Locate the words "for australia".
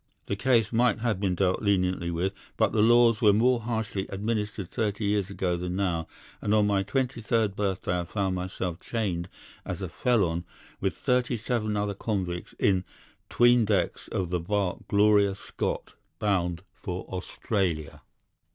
16.73-18.01